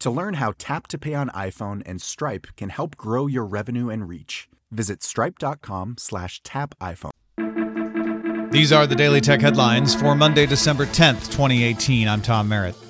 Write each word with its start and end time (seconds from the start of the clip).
To 0.00 0.10
learn 0.10 0.34
how 0.34 0.54
Tap 0.56 0.86
to 0.88 0.98
Pay 0.98 1.14
on 1.14 1.28
iPhone 1.30 1.82
and 1.84 2.00
Stripe 2.00 2.46
can 2.56 2.70
help 2.70 2.96
grow 2.96 3.26
your 3.26 3.44
revenue 3.44 3.90
and 3.90 4.08
reach, 4.08 4.48
visit 4.70 5.02
stripe.com 5.02 5.96
slash 5.98 6.42
tap 6.42 6.74
iPhone. 6.80 7.10
These 8.50 8.72
are 8.72 8.86
the 8.86 8.96
Daily 8.96 9.20
Tech 9.20 9.42
headlines 9.42 9.94
for 9.94 10.14
Monday, 10.14 10.46
December 10.46 10.86
10th, 10.86 11.26
2018. 11.30 12.08
I'm 12.08 12.22
Tom 12.22 12.48
Merritt. 12.48 12.89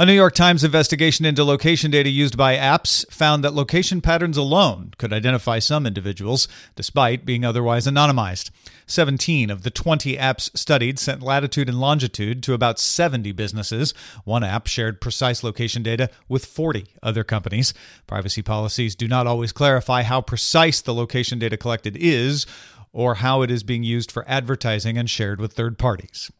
A 0.00 0.06
New 0.06 0.14
York 0.14 0.34
Times 0.34 0.64
investigation 0.64 1.26
into 1.26 1.44
location 1.44 1.90
data 1.90 2.08
used 2.08 2.34
by 2.34 2.56
apps 2.56 3.06
found 3.12 3.44
that 3.44 3.52
location 3.52 4.00
patterns 4.00 4.38
alone 4.38 4.94
could 4.96 5.12
identify 5.12 5.58
some 5.58 5.84
individuals, 5.84 6.48
despite 6.74 7.26
being 7.26 7.44
otherwise 7.44 7.86
anonymized. 7.86 8.48
17 8.86 9.50
of 9.50 9.62
the 9.62 9.70
20 9.70 10.16
apps 10.16 10.56
studied 10.56 10.98
sent 10.98 11.22
latitude 11.22 11.68
and 11.68 11.78
longitude 11.78 12.42
to 12.44 12.54
about 12.54 12.78
70 12.78 13.32
businesses. 13.32 13.92
One 14.24 14.42
app 14.42 14.68
shared 14.68 15.02
precise 15.02 15.44
location 15.44 15.82
data 15.82 16.08
with 16.30 16.46
40 16.46 16.86
other 17.02 17.22
companies. 17.22 17.74
Privacy 18.06 18.40
policies 18.40 18.94
do 18.94 19.06
not 19.06 19.26
always 19.26 19.52
clarify 19.52 20.02
how 20.02 20.22
precise 20.22 20.80
the 20.80 20.94
location 20.94 21.38
data 21.38 21.58
collected 21.58 21.94
is 22.00 22.46
or 22.94 23.16
how 23.16 23.42
it 23.42 23.50
is 23.50 23.62
being 23.62 23.84
used 23.84 24.10
for 24.10 24.26
advertising 24.26 24.96
and 24.96 25.10
shared 25.10 25.42
with 25.42 25.52
third 25.52 25.76
parties. 25.76 26.30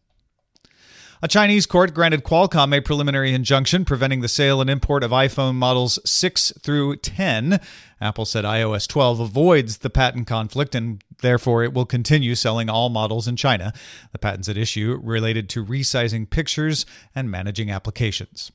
A 1.22 1.28
Chinese 1.28 1.66
court 1.66 1.92
granted 1.92 2.24
Qualcomm 2.24 2.74
a 2.74 2.80
preliminary 2.80 3.34
injunction 3.34 3.84
preventing 3.84 4.22
the 4.22 4.28
sale 4.28 4.62
and 4.62 4.70
import 4.70 5.05
of 5.05 5.11
iPhone 5.11 5.55
models 5.55 5.98
6 6.06 6.55
through 6.61 6.96
10. 6.96 7.61
Apple 8.00 8.24
said 8.24 8.46
iOS 8.46 8.89
12 8.89 9.20
avoids 9.20 9.78
the 9.78 9.90
patent 9.90 10.27
conflict 10.27 10.74
and 10.74 11.05
therefore 11.20 11.62
it 11.62 11.74
will 11.74 11.84
continue 11.84 12.34
selling 12.34 12.70
all 12.70 12.89
models 12.89 13.28
in 13.28 13.36
China. 13.36 13.74
The 14.12 14.18
patents 14.18 14.48
at 14.48 14.56
issue 14.56 14.98
related 15.02 15.50
to 15.50 15.64
resizing 15.64 16.30
pictures 16.30 16.86
and 17.14 17.30
managing 17.30 17.70
applications. 17.70 18.50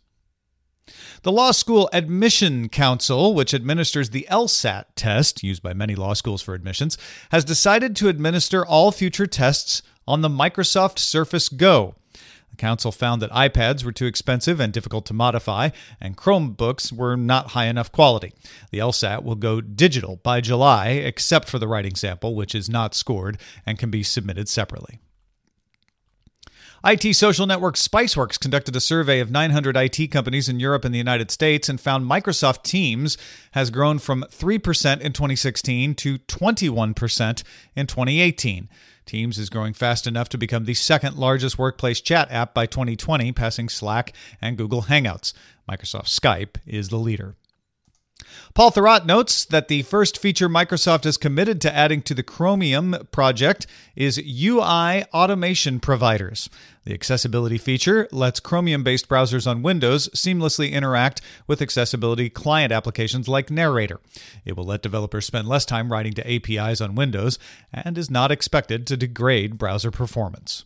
The 1.22 1.31
Law 1.31 1.51
School 1.51 1.88
Admission 1.94 2.69
Council, 2.69 3.35
which 3.35 3.53
administers 3.53 4.09
the 4.09 4.25
LSAT 4.31 4.85
test 4.95 5.44
used 5.44 5.61
by 5.61 5.73
many 5.73 5.94
law 5.94 6.13
schools 6.13 6.41
for 6.41 6.56
admissions, 6.56 6.97
has 7.29 7.45
decided 7.45 7.95
to 7.97 8.09
administer 8.09 8.66
all 8.66 8.91
future 8.91 9.28
tests 9.28 9.84
on 10.07 10.22
the 10.22 10.29
Microsoft 10.29 10.97
Surface 10.97 11.47
Go. 11.47 11.94
The 12.55 12.61
council 12.61 12.93
found 12.93 13.21
that 13.21 13.31
iPads 13.31 13.83
were 13.83 13.91
too 13.91 14.05
expensive 14.05 14.61
and 14.61 14.71
difficult 14.71 15.05
to 15.07 15.13
modify, 15.13 15.71
and 15.99 16.16
Chromebooks 16.16 16.89
were 16.89 17.17
not 17.17 17.47
high 17.47 17.66
enough 17.66 17.91
quality. 17.91 18.31
The 18.71 18.77
LSAT 18.77 19.23
will 19.23 19.35
go 19.35 19.59
digital 19.59 20.21
by 20.23 20.39
July, 20.39 20.91
except 20.91 21.49
for 21.49 21.59
the 21.59 21.67
writing 21.67 21.95
sample, 21.95 22.33
which 22.33 22.55
is 22.55 22.69
not 22.69 22.95
scored 22.95 23.39
and 23.66 23.77
can 23.77 23.91
be 23.91 24.03
submitted 24.03 24.47
separately. 24.47 24.99
IT 26.88 27.16
social 27.16 27.47
network 27.47 27.73
Spiceworks 27.73 28.40
conducted 28.40 28.75
a 28.75 28.79
survey 28.79 29.19
of 29.19 29.31
900 29.31 29.75
IT 29.75 30.12
companies 30.12 30.47
in 30.47 30.59
Europe 30.59 30.85
and 30.85 30.94
the 30.94 31.00
United 31.00 31.31
States 31.31 31.68
and 31.68 31.81
found 31.81 32.07
Microsoft 32.07 32.62
Teams 32.62 33.18
has 33.53 33.72
grown 33.72 33.97
from 33.97 34.23
3% 34.29 35.01
in 35.01 35.12
2016 35.12 35.96
to 35.96 36.19
21% 36.19 37.44
in 37.75 37.88
2018. 37.88 38.69
Teams 39.07 39.40
is 39.40 39.50
growing 39.50 39.73
fast 39.73 40.06
enough 40.06 40.29
to 40.29 40.38
become 40.38 40.66
the 40.66 40.75
second 40.75 41.18
largest 41.18 41.57
workplace 41.57 42.01
chat 42.01 42.29
app 42.29 42.53
by 42.53 42.68
2020, 42.68 43.31
passing 43.31 43.67
Slack 43.67 44.13
and 44.40 44.56
Google 44.56 44.84
Hangouts. 44.84 45.34
Microsoft 45.67 46.06
Skype 46.06 46.57
is 46.67 46.90
the 46.90 46.97
leader. 46.97 47.35
Paul 48.53 48.72
Thurrott 48.72 49.06
notes 49.06 49.46
that 49.46 49.68
the 49.68 49.81
first 49.84 50.18
feature 50.18 50.47
Microsoft 50.47 51.06
is 51.06 51.18
committed 51.18 51.59
to 51.62 51.75
adding 51.75 52.01
to 52.03 52.13
the 52.13 52.23
Chromium 52.23 52.96
project 53.12 53.68
is 53.96 54.18
UI 54.18 55.03
automation 55.13 55.79
providers. 55.79 56.50
The 56.85 56.94
accessibility 56.94 57.57
feature 57.57 58.07
lets 58.12 58.40
Chromium 58.40 58.84
based 58.84 59.09
browsers 59.09 59.47
on 59.47 59.63
Windows 59.63 60.07
seamlessly 60.09 60.72
interact 60.72 61.22
with 61.47 61.62
accessibility 61.62 62.29
client 62.29 62.72
applications 62.72 63.28
like 63.28 63.50
Narrator. 63.50 64.00
It 64.46 64.56
will 64.56 64.66
let 64.66 64.81
developers 64.81 65.25
spend 65.25 65.47
less 65.47 65.66
time 65.66 65.91
writing 65.91 66.13
to 66.13 66.31
APIs 66.31 66.81
on 66.81 66.96
Windows 66.96 67.40
and 67.73 67.97
is 67.97 68.12
not 68.12 68.31
expected 68.31 68.85
to 68.88 68.97
degrade 68.97 69.57
browser 69.57 69.91
performance. 69.91 70.66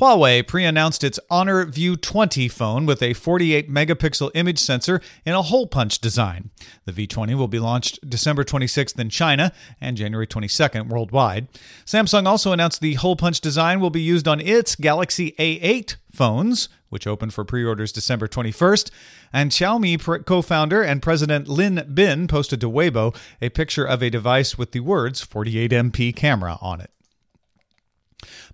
Huawei 0.00 0.46
pre 0.46 0.64
announced 0.64 1.04
its 1.04 1.20
Honor 1.30 1.64
View 1.66 1.96
20 1.96 2.48
phone 2.48 2.86
with 2.86 3.02
a 3.02 3.14
48 3.14 3.70
megapixel 3.70 4.30
image 4.34 4.58
sensor 4.58 5.00
in 5.24 5.34
a 5.34 5.42
hole 5.42 5.66
punch 5.66 5.98
design. 5.98 6.50
The 6.84 6.92
V20 6.92 7.34
will 7.36 7.48
be 7.48 7.58
launched 7.58 8.08
December 8.08 8.44
26th 8.44 8.98
in 8.98 9.10
China 9.10 9.52
and 9.80 9.96
January 9.96 10.26
22nd 10.26 10.88
worldwide. 10.88 11.48
Samsung 11.84 12.26
also 12.26 12.52
announced 12.52 12.80
the 12.80 12.94
hole 12.94 13.16
punch 13.16 13.40
design 13.40 13.80
will 13.80 13.90
be 13.90 14.00
used 14.00 14.26
on 14.26 14.40
its 14.40 14.74
Galaxy 14.74 15.32
A8 15.38 15.96
phones, 16.12 16.68
which 16.88 17.06
opened 17.06 17.34
for 17.34 17.44
pre 17.44 17.64
orders 17.64 17.92
December 17.92 18.28
21st. 18.28 18.90
And 19.32 19.50
Xiaomi 19.50 20.24
co 20.24 20.42
founder 20.42 20.82
and 20.82 21.02
president 21.02 21.48
Lin 21.48 21.86
Bin 21.92 22.26
posted 22.26 22.60
to 22.60 22.70
Weibo 22.70 23.16
a 23.40 23.48
picture 23.48 23.84
of 23.84 24.02
a 24.02 24.10
device 24.10 24.58
with 24.58 24.72
the 24.72 24.80
words 24.80 25.24
48MP 25.24 26.14
camera 26.14 26.58
on 26.60 26.80
it. 26.80 26.90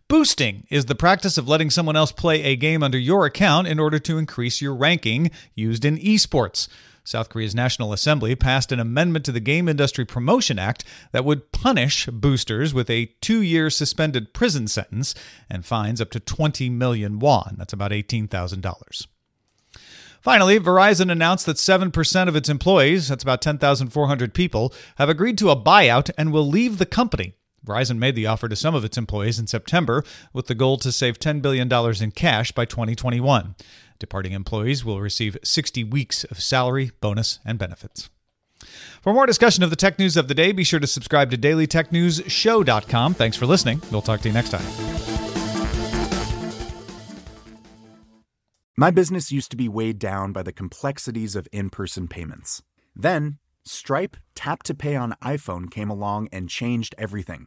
Boosting 0.09 0.67
is 0.71 0.87
the 0.87 0.95
practice 0.95 1.37
of 1.37 1.49
letting 1.49 1.71
someone 1.71 1.97
else 1.97 2.13
play 2.13 2.43
a 2.43 2.57
game 2.57 2.83
under 2.83 2.99
your 2.99 3.27
account 3.27 3.67
in 3.67 3.79
order 3.81 3.99
to 3.99 4.19
increase 4.19 4.61
your 4.61 4.75
ranking 4.75 5.31
used 5.55 5.85
in 5.85 5.99
esports. 5.99 6.69
South 7.07 7.29
Korea's 7.29 7.55
National 7.55 7.93
Assembly 7.93 8.35
passed 8.35 8.73
an 8.73 8.81
amendment 8.81 9.25
to 9.25 9.33
the 9.33 9.41
Game 9.41 9.69
Industry 9.69 10.05
Promotion 10.05 10.59
Act 10.59 10.85
that 11.13 11.25
would 11.25 11.53
punish 11.53 12.07
boosters 12.07 12.75
with 12.75 12.91
a 12.91 13.07
two 13.21 13.43
year 13.43 13.71
suspended 13.71 14.35
prison 14.35 14.67
sentence 14.67 15.15
and 15.49 15.65
fines 15.65 16.01
up 16.01 16.11
to 16.11 16.21
20 16.21 16.69
million 16.71 17.19
won. 17.21 17.55
That's 17.59 17.73
about 17.73 17.93
$18,000. 17.93 19.07
Finally, 20.21 20.59
Verizon 20.59 21.11
announced 21.13 21.47
that 21.47 21.57
7% 21.57 22.29
of 22.29 22.35
its 22.35 22.49
employees, 22.49 23.09
that's 23.09 23.23
about 23.23 23.41
10,400 23.41 24.35
people, 24.35 24.75
have 24.97 25.09
agreed 25.09 25.39
to 25.39 25.51
a 25.51 25.57
buyout 25.61 26.11
and 26.19 26.33
will 26.33 26.49
leave 26.49 26.79
the 26.79 26.87
company. 26.87 27.35
Verizon 27.67 27.99
made 27.99 28.15
the 28.15 28.27
offer 28.27 28.49
to 28.49 28.57
some 28.57 28.75
of 28.75 28.85
its 28.85 28.97
employees 28.97 29.39
in 29.39 29.47
September 29.47 30.05
with 30.33 30.47
the 30.47 30.55
goal 30.55 30.79
to 30.79 30.93
save 30.93 31.19
$10 31.19 31.43
billion 31.43 31.71
in 32.03 32.11
cash 32.13 32.53
by 32.53 32.65
2021. 32.65 33.55
Departing 33.99 34.33
employees 34.33 34.85
will 34.85 35.01
receive 35.01 35.37
60 35.43 35.85
weeks 35.85 36.25
of 36.25 36.41
salary, 36.41 36.93
bonus, 37.01 37.41
and 37.45 37.59
benefits. 37.59 38.09
For 39.03 39.13
more 39.13 39.27
discussion 39.27 39.63
of 39.63 39.71
the 39.71 39.77
tech 39.77 39.99
news 39.99 40.17
of 40.17 40.29
the 40.29 40.35
day, 40.35 40.53
be 40.53 40.65
sure 40.65 40.81
to 40.81 40.87
subscribe 40.87 41.31
to 41.31 41.39
dailytechnewsshow.com. 41.39 43.15
Thanks 43.15 43.37
for 43.37 43.47
listening. 43.47 43.83
We'll 43.91 44.03
talk 44.03 44.21
to 44.23 44.29
you 44.29 44.35
next 44.35 44.51
time. 44.51 44.65
My 48.79 48.91
business 48.91 49.33
used 49.33 49.51
to 49.53 49.57
be 49.57 49.69
weighed 49.69 49.99
down 49.99 50.33
by 50.33 50.43
the 50.43 50.53
complexities 50.53 51.35
of 51.35 51.49
in 51.51 51.71
person 51.71 52.09
payments. 52.09 52.63
Then, 52.95 53.39
Stripe 53.65 54.17
Tap 54.35 54.63
to 54.65 54.75
Pay 54.75 54.97
on 54.97 55.15
iPhone 55.23 55.71
came 55.71 55.91
along 55.91 56.29
and 56.31 56.49
changed 56.49 56.95
everything. 56.99 57.47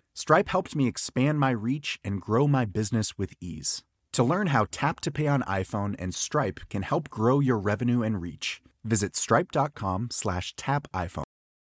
Stripe 0.13 0.49
helped 0.49 0.75
me 0.75 0.87
expand 0.87 1.39
my 1.39 1.51
reach 1.51 1.99
and 2.03 2.21
grow 2.21 2.47
my 2.47 2.65
business 2.65 3.17
with 3.17 3.33
ease. 3.39 3.83
To 4.13 4.23
learn 4.23 4.47
how 4.47 4.67
Tap 4.71 4.99
to 5.01 5.11
Pay 5.11 5.27
on 5.27 5.41
iPhone 5.43 5.95
and 5.97 6.13
Stripe 6.13 6.59
can 6.69 6.81
help 6.81 7.09
grow 7.09 7.39
your 7.39 7.57
revenue 7.57 8.01
and 8.03 8.21
reach, 8.21 8.61
visit 8.83 9.15
stripe.com 9.15 10.09
slash 10.11 10.53
tap 10.57 10.87
iPhone. 10.93 11.30